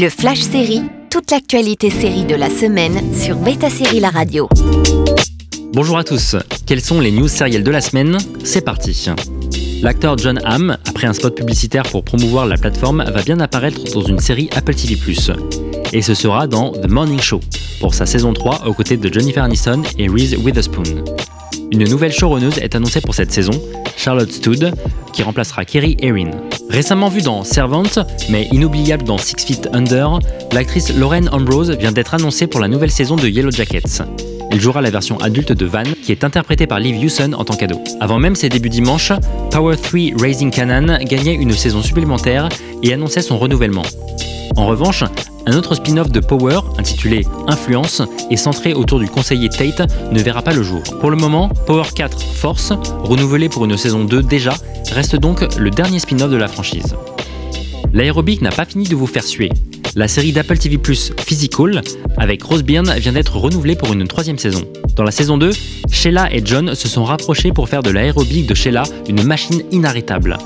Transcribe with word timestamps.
Le 0.00 0.08
Flash 0.10 0.42
Série, 0.42 0.82
toute 1.10 1.32
l'actualité 1.32 1.90
série 1.90 2.24
de 2.24 2.36
la 2.36 2.50
semaine 2.50 3.12
sur 3.12 3.34
Beta 3.34 3.68
Série 3.68 3.98
La 3.98 4.10
Radio. 4.10 4.48
Bonjour 5.72 5.98
à 5.98 6.04
tous, 6.04 6.36
quelles 6.66 6.82
sont 6.82 7.00
les 7.00 7.10
news 7.10 7.26
sérielles 7.26 7.64
de 7.64 7.70
la 7.72 7.80
semaine? 7.80 8.16
C'est 8.44 8.60
parti 8.60 9.08
L'acteur 9.82 10.16
John 10.16 10.40
Hamm, 10.44 10.78
après 10.86 11.08
un 11.08 11.12
spot 11.12 11.36
publicitaire 11.36 11.82
pour 11.82 12.04
promouvoir 12.04 12.46
la 12.46 12.56
plateforme, 12.56 13.02
va 13.12 13.22
bien 13.22 13.40
apparaître 13.40 13.92
dans 13.92 14.02
une 14.02 14.20
série 14.20 14.48
Apple 14.54 14.76
TV+. 14.76 14.96
Et 15.92 16.00
ce 16.00 16.14
sera 16.14 16.46
dans 16.46 16.70
The 16.70 16.88
Morning 16.88 17.20
Show, 17.20 17.40
pour 17.80 17.92
sa 17.92 18.06
saison 18.06 18.32
3 18.32 18.68
aux 18.68 18.74
côtés 18.74 18.98
de 18.98 19.12
Jennifer 19.12 19.42
Aniston 19.42 19.82
et 19.98 20.06
Reese 20.06 20.36
Witherspoon. 20.36 21.02
Une 21.70 21.84
nouvelle 21.88 22.12
showrunneuse 22.12 22.58
est 22.58 22.74
annoncée 22.74 23.00
pour 23.02 23.14
cette 23.14 23.30
saison, 23.30 23.52
Charlotte 23.96 24.32
Stood, 24.32 24.72
qui 25.12 25.22
remplacera 25.22 25.66
Kerry 25.66 25.96
Erin. 26.00 26.30
Récemment 26.70 27.08
vue 27.08 27.20
dans 27.20 27.44
Servant, 27.44 27.82
mais 28.30 28.48
inoubliable 28.52 29.04
dans 29.04 29.18
Six 29.18 29.44
Feet 29.44 29.68
Under, 29.74 30.18
l'actrice 30.52 30.96
Lauren 30.96 31.26
Ambrose 31.30 31.70
vient 31.72 31.92
d'être 31.92 32.14
annoncée 32.14 32.46
pour 32.46 32.60
la 32.60 32.68
nouvelle 32.68 32.90
saison 32.90 33.16
de 33.16 33.28
Yellow 33.28 33.50
Jackets. 33.50 34.02
Elle 34.50 34.60
jouera 34.60 34.80
la 34.80 34.90
version 34.90 35.18
adulte 35.18 35.52
de 35.52 35.66
Van, 35.66 35.82
qui 36.02 36.10
est 36.10 36.24
interprétée 36.24 36.66
par 36.66 36.80
Liv 36.80 36.96
Hewson 37.04 37.34
en 37.34 37.44
tant 37.44 37.54
qu'ado. 37.54 37.80
Avant 38.00 38.18
même 38.18 38.34
ses 38.34 38.48
débuts 38.48 38.70
dimanche, 38.70 39.12
Power 39.50 39.76
3 39.76 40.00
Raising 40.18 40.50
Canaan 40.50 40.98
gagnait 41.04 41.34
une 41.34 41.52
saison 41.52 41.82
supplémentaire 41.82 42.48
et 42.82 42.94
annonçait 42.94 43.20
son 43.20 43.36
renouvellement. 43.36 43.82
En 44.56 44.66
revanche, 44.66 45.04
un 45.48 45.56
autre 45.56 45.74
spin-off 45.74 46.10
de 46.10 46.20
Power, 46.20 46.60
intitulé 46.76 47.24
Influence, 47.46 48.02
et 48.30 48.36
centré 48.36 48.74
autour 48.74 49.00
du 49.00 49.08
conseiller 49.08 49.48
Tate, 49.48 49.90
ne 50.12 50.20
verra 50.20 50.42
pas 50.42 50.52
le 50.52 50.62
jour. 50.62 50.82
Pour 51.00 51.10
le 51.10 51.16
moment, 51.16 51.48
Power 51.66 51.84
4 51.94 52.20
Force, 52.20 52.72
renouvelé 53.02 53.48
pour 53.48 53.64
une 53.64 53.76
saison 53.78 54.04
2 54.04 54.22
déjà, 54.22 54.54
reste 54.92 55.16
donc 55.16 55.56
le 55.56 55.70
dernier 55.70 56.00
spin-off 56.00 56.30
de 56.30 56.36
la 56.36 56.48
franchise. 56.48 56.94
L'aérobic 57.94 58.42
n'a 58.42 58.50
pas 58.50 58.66
fini 58.66 58.84
de 58.84 58.94
vous 58.94 59.06
faire 59.06 59.24
suer. 59.24 59.50
La 59.96 60.06
série 60.06 60.32
d'Apple 60.32 60.58
TV 60.58 60.78
Physical, 61.18 61.80
avec 62.18 62.42
Rose 62.42 62.62
Byrne, 62.62 62.92
vient 62.98 63.12
d'être 63.12 63.36
renouvelée 63.36 63.74
pour 63.74 63.92
une 63.92 64.06
troisième 64.06 64.38
saison. 64.38 64.64
Dans 64.96 65.04
la 65.04 65.10
saison 65.10 65.38
2, 65.38 65.50
Sheila 65.90 66.30
et 66.30 66.42
John 66.44 66.74
se 66.74 66.88
sont 66.88 67.04
rapprochés 67.04 67.52
pour 67.52 67.70
faire 67.70 67.82
de 67.82 67.90
l'aérobic 67.90 68.46
de 68.46 68.54
Sheila 68.54 68.82
une 69.08 69.22
machine 69.22 69.62
inarrêtable. 69.72 70.36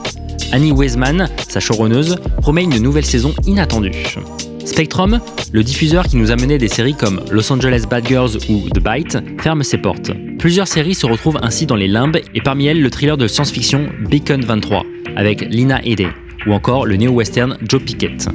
Annie 0.52 0.72
Weisman, 0.72 1.28
sa 1.48 1.58
showrunneuse, 1.58 2.16
promet 2.40 2.62
une 2.62 2.78
nouvelle 2.78 3.06
saison 3.06 3.34
inattendue. 3.46 4.16
Spectrum, 4.64 5.20
le 5.52 5.62
diffuseur 5.62 6.04
qui 6.04 6.16
nous 6.16 6.30
a 6.30 6.36
mené 6.36 6.58
des 6.58 6.68
séries 6.68 6.94
comme 6.94 7.20
Los 7.30 7.52
Angeles 7.52 7.84
Bad 7.88 8.06
Girls 8.06 8.36
ou 8.48 8.68
The 8.70 8.80
Bite, 8.80 9.18
ferme 9.40 9.62
ses 9.62 9.78
portes. 9.78 10.10
Plusieurs 10.38 10.68
séries 10.68 10.94
se 10.94 11.06
retrouvent 11.06 11.38
ainsi 11.42 11.66
dans 11.66 11.76
les 11.76 11.88
limbes 11.88 12.18
et 12.34 12.40
parmi 12.40 12.66
elles 12.66 12.80
le 12.80 12.90
thriller 12.90 13.16
de 13.16 13.26
science-fiction 13.26 13.88
Beacon 14.08 14.40
23 14.40 14.84
avec 15.16 15.42
Lina 15.42 15.80
Headey 15.84 16.08
ou 16.46 16.52
encore 16.52 16.86
le 16.86 16.96
néo-western 16.96 17.58
Joe 17.68 17.82
Pickett. 17.82 18.28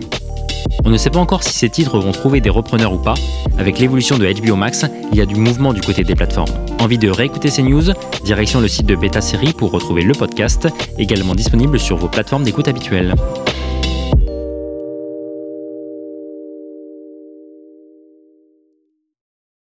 On 0.86 0.89
ne 0.89 0.98
sait 0.98 1.09
pas 1.09 1.20
encore 1.20 1.44
si 1.44 1.53
ces 1.53 1.70
titres 1.70 2.00
vont 2.00 2.11
trouver 2.11 2.39
des 2.39 2.50
repreneurs 2.50 2.94
ou 2.94 2.98
pas. 2.98 3.16
Avec 3.58 3.80
l'évolution 3.80 4.17
de 4.17 4.31
HBO 4.31 4.55
Max, 4.55 4.86
il 5.11 5.17
y 5.17 5.22
a 5.22 5.25
du 5.25 5.36
mouvement 5.36 5.73
du 5.73 5.81
côté 5.81 6.03
des 6.03 6.16
plateformes. 6.16 6.52
Envie 6.80 6.98
de 6.98 7.09
réécouter 7.09 7.50
ces 7.50 7.64
news? 7.64 7.92
Direction 8.23 8.61
le 8.61 8.67
site 8.67 8.86
de 8.86 8.95
Beta 8.95 9.22
Série 9.22 9.53
pour 9.53 9.72
retrouver 9.72 10.03
le 10.03 10.14
podcast, 10.14 10.67
également 10.98 11.36
disponible 11.36 11.80
sur 11.80 11.98
vos 11.98 12.08
plateformes 12.08 12.44
d'écoute 12.44 12.67
habituelles. 12.67 13.16